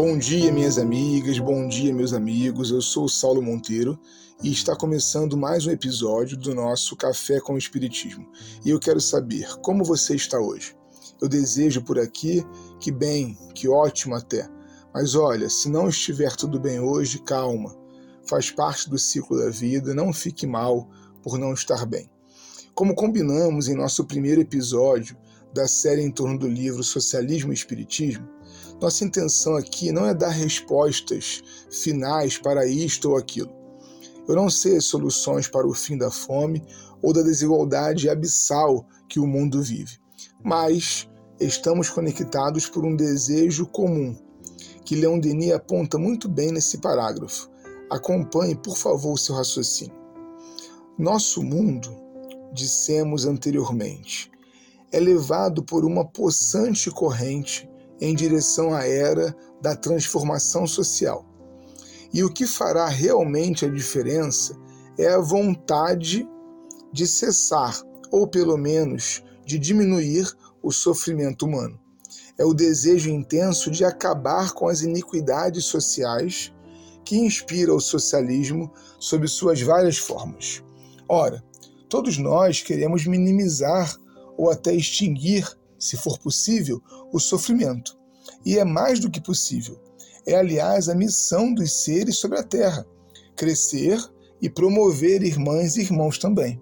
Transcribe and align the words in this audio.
Bom 0.00 0.16
dia, 0.16 0.52
minhas 0.52 0.78
amigas, 0.78 1.40
bom 1.40 1.66
dia, 1.66 1.92
meus 1.92 2.12
amigos. 2.12 2.70
Eu 2.70 2.80
sou 2.80 3.06
o 3.06 3.08
Saulo 3.08 3.42
Monteiro 3.42 3.98
e 4.40 4.52
está 4.52 4.76
começando 4.76 5.36
mais 5.36 5.66
um 5.66 5.72
episódio 5.72 6.36
do 6.36 6.54
nosso 6.54 6.94
Café 6.94 7.40
com 7.40 7.54
o 7.54 7.58
Espiritismo. 7.58 8.24
E 8.64 8.70
eu 8.70 8.78
quero 8.78 9.00
saber 9.00 9.58
como 9.60 9.82
você 9.84 10.14
está 10.14 10.38
hoje. 10.38 10.76
Eu 11.20 11.28
desejo 11.28 11.82
por 11.82 11.98
aqui 11.98 12.46
que 12.78 12.92
bem, 12.92 13.36
que 13.56 13.68
ótimo 13.68 14.14
até. 14.14 14.48
Mas 14.94 15.16
olha, 15.16 15.50
se 15.50 15.68
não 15.68 15.88
estiver 15.88 16.30
tudo 16.36 16.60
bem 16.60 16.78
hoje, 16.78 17.20
calma. 17.24 17.76
Faz 18.24 18.52
parte 18.52 18.88
do 18.88 19.00
ciclo 19.00 19.36
da 19.36 19.50
vida, 19.50 19.92
não 19.96 20.12
fique 20.12 20.46
mal 20.46 20.88
por 21.24 21.40
não 21.40 21.52
estar 21.52 21.84
bem. 21.84 22.08
Como 22.72 22.94
combinamos 22.94 23.66
em 23.66 23.74
nosso 23.74 24.04
primeiro 24.04 24.40
episódio 24.40 25.16
da 25.52 25.66
série 25.66 26.02
em 26.02 26.10
torno 26.12 26.38
do 26.38 26.46
livro 26.46 26.84
Socialismo 26.84 27.50
e 27.50 27.54
Espiritismo, 27.54 28.28
nossa 28.80 29.04
intenção 29.04 29.56
aqui 29.56 29.90
não 29.90 30.06
é 30.06 30.14
dar 30.14 30.28
respostas 30.28 31.42
finais 31.70 32.38
para 32.38 32.66
isto 32.66 33.10
ou 33.10 33.16
aquilo. 33.16 33.50
Eu 34.28 34.36
não 34.36 34.48
sei 34.48 34.80
soluções 34.80 35.48
para 35.48 35.66
o 35.66 35.74
fim 35.74 35.96
da 35.98 36.10
fome 36.10 36.62
ou 37.02 37.12
da 37.12 37.22
desigualdade 37.22 38.08
abissal 38.08 38.86
que 39.08 39.18
o 39.18 39.26
mundo 39.26 39.62
vive, 39.62 39.98
mas 40.44 41.08
estamos 41.40 41.88
conectados 41.88 42.68
por 42.68 42.84
um 42.84 42.94
desejo 42.94 43.66
comum, 43.66 44.16
que 44.84 44.94
Leon 44.94 45.18
Denis 45.18 45.52
aponta 45.52 45.98
muito 45.98 46.28
bem 46.28 46.52
nesse 46.52 46.78
parágrafo. 46.78 47.50
Acompanhe, 47.90 48.54
por 48.54 48.76
favor, 48.76 49.14
o 49.14 49.18
seu 49.18 49.34
raciocínio. 49.34 49.96
Nosso 50.98 51.42
mundo, 51.42 51.90
dissemos 52.52 53.24
anteriormente, 53.24 54.30
é 54.92 55.00
levado 55.00 55.62
por 55.62 55.84
uma 55.84 56.04
possante 56.04 56.90
corrente 56.90 57.67
em 58.00 58.14
direção 58.14 58.74
à 58.74 58.84
era 58.84 59.34
da 59.60 59.74
transformação 59.74 60.66
social. 60.66 61.24
E 62.12 62.22
o 62.22 62.32
que 62.32 62.46
fará 62.46 62.88
realmente 62.88 63.64
a 63.64 63.68
diferença 63.68 64.56
é 64.98 65.08
a 65.08 65.18
vontade 65.18 66.28
de 66.92 67.06
cessar, 67.06 67.80
ou 68.10 68.26
pelo 68.26 68.56
menos 68.56 69.22
de 69.44 69.58
diminuir, 69.58 70.26
o 70.62 70.72
sofrimento 70.72 71.46
humano. 71.46 71.78
É 72.36 72.44
o 72.44 72.54
desejo 72.54 73.10
intenso 73.10 73.70
de 73.70 73.84
acabar 73.84 74.52
com 74.52 74.68
as 74.68 74.82
iniquidades 74.82 75.64
sociais 75.64 76.52
que 77.04 77.16
inspira 77.16 77.74
o 77.74 77.80
socialismo 77.80 78.70
sob 78.98 79.26
suas 79.26 79.60
várias 79.62 79.96
formas. 79.96 80.62
Ora, 81.08 81.42
todos 81.88 82.18
nós 82.18 82.60
queremos 82.60 83.06
minimizar 83.06 83.96
ou 84.36 84.50
até 84.50 84.74
extinguir 84.74 85.48
se 85.78 85.96
for 85.96 86.18
possível, 86.18 86.82
o 87.12 87.18
sofrimento. 87.18 87.96
E 88.44 88.58
é 88.58 88.64
mais 88.64 89.00
do 89.00 89.10
que 89.10 89.20
possível. 89.20 89.80
É, 90.26 90.34
aliás, 90.34 90.88
a 90.88 90.94
missão 90.94 91.54
dos 91.54 91.84
seres 91.84 92.18
sobre 92.18 92.38
a 92.38 92.42
Terra: 92.42 92.86
crescer 93.36 93.98
e 94.40 94.48
promover 94.48 95.22
irmãs 95.22 95.76
e 95.76 95.80
irmãos 95.80 96.18
também. 96.18 96.60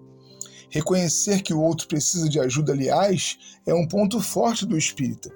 Reconhecer 0.69 1.41
que 1.41 1.53
o 1.53 1.61
outro 1.61 1.87
precisa 1.87 2.27
de 2.27 2.39
ajuda, 2.39 2.73
aliás, 2.73 3.37
é 3.65 3.73
um 3.73 3.87
ponto 3.87 4.21
forte 4.21 4.65
do 4.65 4.77
espírita. 4.77 5.29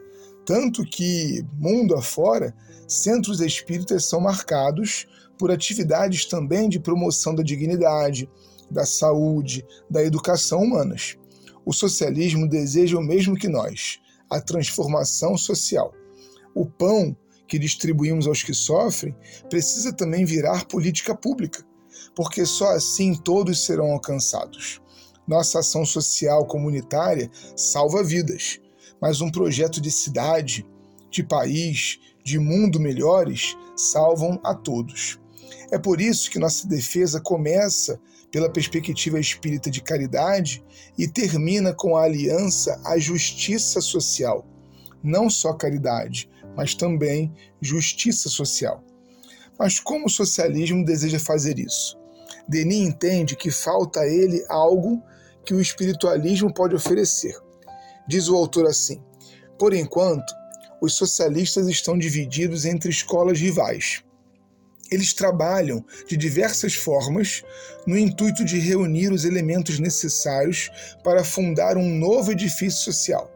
Tanto 0.46 0.84
que, 0.84 1.46
mundo 1.54 1.96
afora, 1.96 2.56
centros 2.88 3.40
espíritas 3.40 4.06
são 4.06 4.20
marcados 4.20 5.08
por 5.38 5.52
atividades 5.52 6.25
também 6.25 6.68
de 6.68 6.80
promoção 6.80 7.34
da 7.34 7.44
dignidade, 7.44 8.30
da 8.69 8.86
saúde, 8.86 9.66
da 9.90 10.03
educação 10.03 10.63
humanas. 10.63 11.18
O 11.66 11.74
socialismo 11.74 12.48
deseja 12.48 12.98
o 12.98 13.04
mesmo 13.04 13.36
que 13.36 13.48
nós, 13.48 14.00
a 14.30 14.42
transformação 14.42 15.38
social. 15.38 15.94
O 16.56 16.66
pão 16.66 17.16
que 17.48 17.60
distribuímos 17.60 18.28
aos 18.28 18.44
que 18.44 18.54
sofrem 18.54 19.16
precisa 19.50 19.94
também 19.94 20.26
virar 20.26 20.66
política 20.66 21.14
pública, 21.14 21.66
porque 22.16 22.46
só 22.46 22.72
assim 22.72 23.14
todos 23.14 23.64
serão 23.64 23.92
alcançados. 23.92 24.82
Nossa 25.28 25.60
ação 25.60 25.86
social 25.86 26.46
comunitária 26.46 27.30
salva 27.56 28.04
vidas, 28.04 28.60
mas 29.02 29.22
um 29.22 29.30
projeto 29.30 29.80
de 29.80 29.92
cidade, 29.92 30.66
de 31.10 31.24
país, 31.24 32.00
de 32.24 32.40
mundo 32.40 32.80
melhores 32.80 33.56
salvam 33.76 34.40
a 34.44 34.56
todos. 34.56 35.21
É 35.72 35.78
por 35.78 36.01
isso 36.01 36.29
que 36.29 36.39
nossa 36.39 36.67
defesa 36.67 37.19
começa 37.19 38.00
pela 38.31 38.50
perspectiva 38.50 39.19
espírita 39.19 39.69
de 39.69 39.81
caridade 39.81 40.63
e 40.97 41.07
termina 41.07 41.73
com 41.73 41.95
a 41.97 42.03
aliança 42.03 42.79
à 42.85 42.97
justiça 42.97 43.81
social. 43.81 44.45
Não 45.03 45.29
só 45.29 45.53
caridade, 45.53 46.29
mas 46.56 46.73
também 46.73 47.34
justiça 47.62 48.29
social. 48.29 48.84
Mas 49.59 49.79
como 49.79 50.06
o 50.06 50.09
socialismo 50.09 50.85
deseja 50.85 51.19
fazer 51.19 51.59
isso? 51.59 51.97
Denis 52.47 52.88
entende 52.88 53.35
que 53.35 53.51
falta 53.51 54.01
a 54.01 54.07
ele 54.07 54.44
algo 54.50 55.01
que 55.45 55.53
o 55.53 55.62
espiritualismo 55.62 56.53
pode 56.53 56.75
oferecer. 56.75 57.35
Diz 58.07 58.28
o 58.28 58.35
autor 58.35 58.66
assim: 58.68 59.03
Por 59.57 59.73
enquanto, 59.73 60.33
os 60.81 60.95
socialistas 60.95 61.68
estão 61.68 61.97
divididos 61.97 62.66
entre 62.66 62.89
escolas 62.89 63.39
rivais 63.39 64.03
eles 64.91 65.13
trabalham 65.13 65.84
de 66.06 66.18
diversas 66.18 66.75
formas 66.75 67.44
no 67.88 67.97
intuito 67.97 68.44
de 68.44 68.59
reunir 68.59 69.12
os 69.12 69.24
elementos 69.24 69.79
necessários 69.79 70.69
para 71.03 71.24
fundar 71.24 71.78
um 71.78 71.97
novo 71.97 72.31
edifício 72.34 72.84
social. 72.84 73.31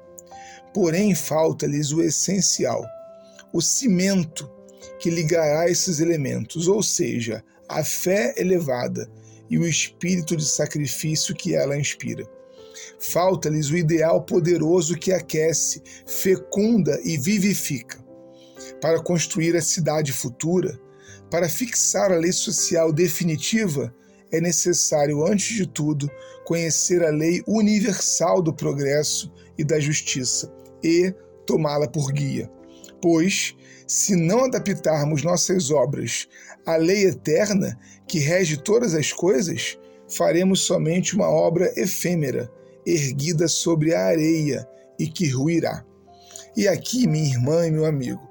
Porém, 0.73 1.15
falta-lhes 1.15 1.93
o 1.93 2.01
essencial, 2.01 2.85
o 3.53 3.61
cimento 3.61 4.51
que 4.99 5.09
ligará 5.09 5.69
esses 5.69 6.01
elementos, 6.01 6.67
ou 6.67 6.83
seja, 6.83 7.41
a 7.69 7.83
fé 7.83 8.33
elevada 8.37 9.09
e 9.49 9.57
o 9.57 9.65
espírito 9.65 10.35
de 10.35 10.45
sacrifício 10.45 11.33
que 11.33 11.55
ela 11.55 11.77
inspira. 11.77 12.27
Falta-lhes 12.99 13.69
o 13.69 13.77
ideal 13.77 14.23
poderoso 14.23 14.95
que 14.95 15.13
aquece, 15.13 15.81
fecunda 16.05 16.99
e 17.03 17.17
vivifica. 17.17 18.03
Para 18.81 19.01
construir 19.01 19.55
a 19.55 19.61
cidade 19.61 20.11
futura, 20.11 20.79
para 21.29 21.49
fixar 21.49 22.11
a 22.11 22.17
lei 22.17 22.31
social 22.31 22.91
definitiva, 22.91 23.93
é 24.31 24.41
necessário, 24.41 25.25
antes 25.25 25.55
de 25.55 25.67
tudo, 25.67 26.09
conhecer 26.45 27.03
a 27.03 27.09
lei 27.09 27.41
universal 27.47 28.41
do 28.41 28.53
progresso 28.53 29.31
e 29.57 29.63
da 29.63 29.79
justiça 29.79 30.51
e 30.83 31.13
tomá-la 31.45 31.87
por 31.87 32.11
guia. 32.11 32.49
Pois, 33.01 33.55
se 33.87 34.15
não 34.15 34.45
adaptarmos 34.45 35.23
nossas 35.23 35.71
obras 35.71 36.27
à 36.65 36.75
lei 36.75 37.05
eterna 37.05 37.77
que 38.07 38.19
rege 38.19 38.57
todas 38.57 38.93
as 38.93 39.13
coisas, 39.13 39.77
faremos 40.07 40.61
somente 40.61 41.15
uma 41.15 41.29
obra 41.29 41.71
efêmera, 41.77 42.51
erguida 42.85 43.47
sobre 43.47 43.93
a 43.93 44.05
areia 44.05 44.67
e 44.99 45.07
que 45.07 45.29
ruirá. 45.29 45.83
E 46.55 46.67
aqui, 46.67 47.07
minha 47.07 47.29
irmã 47.29 47.67
e 47.67 47.71
meu 47.71 47.85
amigo, 47.85 48.21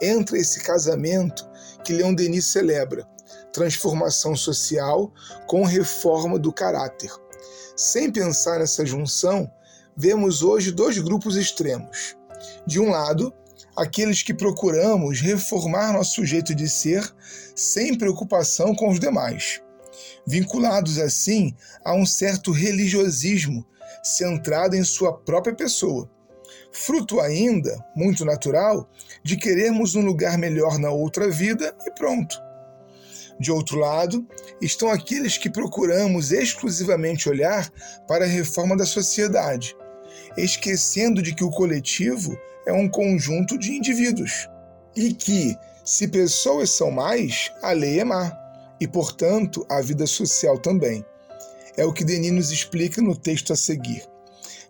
entra 0.00 0.38
esse 0.38 0.60
casamento 0.60 1.48
que 1.84 1.92
Leon 1.92 2.14
Denis 2.14 2.46
celebra: 2.46 3.06
transformação 3.52 4.36
social 4.36 5.12
com 5.46 5.64
reforma 5.64 6.38
do 6.38 6.52
caráter. 6.52 7.10
Sem 7.76 8.10
pensar 8.10 8.58
nessa 8.58 8.84
junção, 8.84 9.50
vemos 9.96 10.42
hoje 10.42 10.72
dois 10.72 10.98
grupos 10.98 11.36
extremos. 11.36 12.16
De 12.66 12.80
um 12.80 12.90
lado, 12.90 13.32
aqueles 13.76 14.22
que 14.22 14.34
procuramos 14.34 15.20
reformar 15.20 15.92
nosso 15.92 16.24
jeito 16.24 16.54
de 16.54 16.68
ser 16.68 17.02
sem 17.54 17.96
preocupação 17.96 18.74
com 18.74 18.90
os 18.90 19.00
demais, 19.00 19.60
vinculados 20.26 20.98
assim 20.98 21.54
a 21.84 21.94
um 21.94 22.06
certo 22.06 22.52
religiosismo 22.52 23.66
centrado 24.02 24.76
em 24.76 24.84
sua 24.84 25.16
própria 25.16 25.54
pessoa 25.54 26.08
fruto 26.72 27.20
ainda, 27.20 27.84
muito 27.94 28.24
natural, 28.24 28.88
de 29.22 29.36
querermos 29.36 29.94
um 29.94 30.02
lugar 30.02 30.38
melhor 30.38 30.78
na 30.78 30.90
outra 30.90 31.28
vida 31.28 31.74
e 31.86 31.90
pronto. 31.90 32.40
De 33.40 33.52
outro 33.52 33.78
lado, 33.78 34.26
estão 34.60 34.90
aqueles 34.90 35.38
que 35.38 35.48
procuramos 35.48 36.32
exclusivamente 36.32 37.28
olhar 37.28 37.70
para 38.06 38.24
a 38.24 38.28
reforma 38.28 38.76
da 38.76 38.84
sociedade, 38.84 39.76
esquecendo 40.36 41.22
de 41.22 41.34
que 41.34 41.44
o 41.44 41.50
coletivo 41.50 42.36
é 42.66 42.72
um 42.72 42.88
conjunto 42.88 43.56
de 43.56 43.72
indivíduos 43.72 44.48
e 44.96 45.14
que, 45.14 45.56
se 45.84 46.08
pessoas 46.08 46.70
são 46.70 46.90
mais, 46.90 47.52
a 47.62 47.72
lei 47.72 48.00
é 48.00 48.04
má 48.04 48.36
e, 48.80 48.86
portanto, 48.86 49.64
a 49.70 49.80
vida 49.80 50.06
social 50.06 50.58
também. 50.58 51.04
É 51.76 51.84
o 51.84 51.92
que 51.92 52.04
Denis 52.04 52.32
nos 52.32 52.50
explica 52.50 53.00
no 53.00 53.16
texto 53.16 53.52
a 53.52 53.56
seguir. 53.56 54.02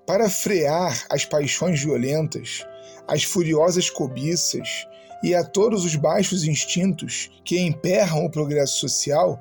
Para 0.08 0.30
frear 0.30 1.04
as 1.10 1.26
paixões 1.26 1.82
violentas, 1.82 2.66
as 3.06 3.24
furiosas 3.24 3.90
cobiças 3.90 4.86
e 5.22 5.34
a 5.34 5.44
todos 5.44 5.84
os 5.84 5.96
baixos 5.96 6.44
instintos 6.44 7.30
que 7.44 7.60
emperram 7.60 8.24
o 8.24 8.30
progresso 8.30 8.80
social, 8.80 9.38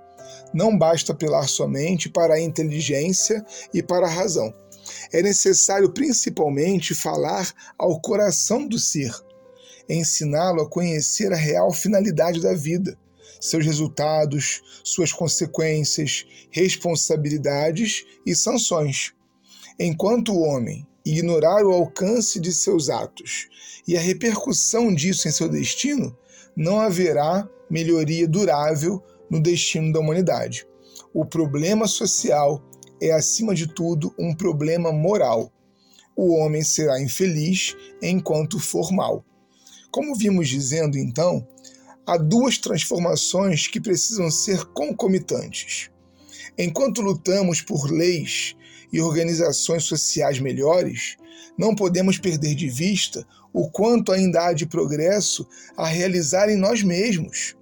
não 0.54 0.78
basta 0.78 1.14
apelar 1.14 1.48
somente 1.48 2.10
para 2.10 2.34
a 2.34 2.42
inteligência 2.42 3.46
e 3.74 3.82
para 3.82 4.08
a 4.08 4.10
razão. 4.10 4.54
É 5.14 5.22
necessário 5.22 5.94
principalmente 5.94 6.94
falar 6.94 7.50
ao 7.78 8.02
coração 8.02 8.68
do 8.68 8.78
ser. 8.78 9.16
ensiná-lo 9.88 10.64
a 10.64 10.70
conhecer 10.70 11.32
a 11.32 11.38
real 11.38 11.72
finalidade 11.72 12.42
da 12.42 12.54
vida, 12.54 13.00
seus 13.40 13.66
resultados, 13.66 14.62
suas 14.84 15.14
consequências, 15.14 16.26
responsabilidades 16.52 18.04
e 18.26 18.36
sanções. 18.36 19.14
Enquanto 19.80 20.34
o 20.34 20.42
homem 20.42 20.88
ignorar 21.06 21.64
o 21.64 21.72
alcance 21.72 22.40
de 22.40 22.52
seus 22.52 22.90
atos 22.90 23.48
e 23.88 23.96
a 23.96 24.02
repercussão 24.02 24.94
disso 24.94 25.28
em 25.28 25.32
seu 25.32 25.48
destino, 25.48 26.18
não 26.56 26.80
haverá 26.80 27.48
melhoria 27.70 28.28
durável 28.28 29.04
no 29.30 29.40
destino 29.40 29.94
da 29.94 30.00
humanidade. 30.00 30.68
O 31.14 31.24
problema 31.24 31.88
social 31.88 32.62
é, 33.00 33.12
acima 33.12 33.54
de 33.54 33.68
tudo, 33.68 34.14
um 34.18 34.34
problema 34.34 34.92
moral. 34.92 35.54
O 36.16 36.34
homem 36.34 36.64
será 36.64 37.00
infeliz 37.00 37.76
enquanto 38.02 38.60
for 38.60 38.92
mal. 38.92 39.24
Como 39.92 40.16
vimos 40.16 40.50
dizendo, 40.50 40.98
então, 40.98 41.48
há 42.06 42.18
duas 42.18 42.58
transformações 42.58 43.68
que 43.68 43.80
precisam 43.80 44.32
ser 44.32 44.66
concomitantes. 44.74 45.92
Enquanto 46.58 47.02
lutamos 47.02 47.62
por 47.62 47.92
leis 47.92 48.56
e 48.92 49.02
organizações 49.02 49.84
sociais 49.84 50.40
melhores, 50.40 51.18
não 51.58 51.76
podemos 51.76 52.18
perder 52.18 52.56
de 52.56 52.70
vista 52.70 53.26
o 53.52 53.70
quanto 53.70 54.12
ainda 54.12 54.48
há 54.48 54.54
de 54.54 54.66
progresso 54.66 55.48
a 55.76 55.88
realizar 55.88 56.50
em 56.50 56.56
nós 56.56 56.84
mesmos. 56.84 57.56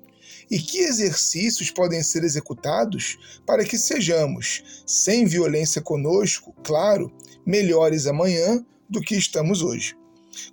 E 0.51 0.59
que 0.59 0.79
exercícios 0.79 1.71
podem 1.71 2.03
ser 2.03 2.23
executados 2.23 3.17
para 3.45 3.63
que 3.63 3.77
sejamos, 3.77 4.83
sem 4.85 5.25
violência 5.25 5.81
conosco, 5.81 6.53
claro, 6.63 7.11
melhores 7.45 8.05
amanhã 8.05 8.63
do 8.89 9.01
que 9.01 9.15
estamos 9.15 9.61
hoje. 9.61 9.95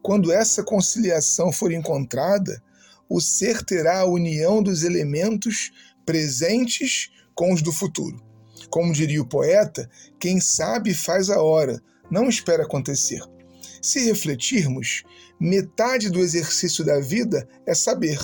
Quando 0.01 0.33
essa 0.33 0.63
conciliação 0.63 1.53
for 1.53 1.73
encontrada, 1.73 2.63
o 3.09 3.21
ser 3.21 3.63
terá 3.63 4.01
a 4.01 4.07
união 4.07 4.63
dos 4.63 4.83
elementos 4.83 5.71
presentes 6.07 7.11
com 7.35 7.53
os 7.53 7.61
do 7.61 7.73
futuro. 7.73 8.32
Como 8.71 8.93
diria 8.93 9.21
o 9.21 9.29
poeta, 9.29 9.89
quem 10.19 10.41
sabe 10.41 10.95
faz 10.95 11.31
a 11.31 11.41
hora, 11.41 11.83
não 12.11 12.29
espera 12.29 12.65
acontecer. 12.65 13.23
Se 13.81 14.01
refletirmos, 14.01 15.03
metade 15.41 16.11
do 16.11 16.21
exercício 16.21 16.85
da 16.85 17.01
vida 17.01 17.49
é 17.67 17.75
saber, 17.75 18.19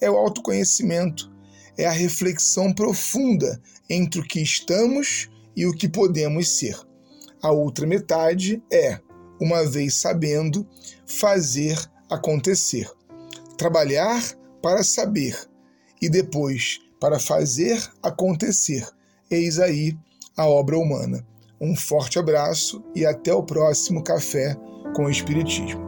é 0.00 0.10
o 0.10 0.16
autoconhecimento, 0.16 1.30
é 1.76 1.86
a 1.86 1.92
reflexão 1.92 2.72
profunda 2.72 3.60
entre 3.88 4.20
o 4.20 4.24
que 4.24 4.40
estamos 4.40 5.28
e 5.56 5.66
o 5.66 5.72
que 5.72 5.88
podemos 5.88 6.48
ser. 6.48 6.76
A 7.42 7.52
outra 7.52 7.86
metade 7.86 8.62
é, 8.72 8.98
uma 9.40 9.64
vez 9.64 9.94
sabendo, 9.94 10.66
fazer 11.06 11.78
acontecer. 12.10 12.90
Trabalhar 13.56 14.22
para 14.62 14.82
saber 14.82 15.36
e 16.00 16.08
depois 16.08 16.80
para 17.00 17.18
fazer 17.18 17.80
acontecer. 18.02 18.86
Eis 19.30 19.58
aí 19.58 19.96
a 20.36 20.46
obra 20.46 20.78
humana. 20.78 21.26
Um 21.60 21.74
forte 21.74 22.18
abraço 22.18 22.82
e 22.94 23.04
até 23.04 23.32
o 23.34 23.42
próximo 23.42 24.02
Café 24.02 24.56
com 24.94 25.04
o 25.04 25.10
Espiritismo. 25.10 25.87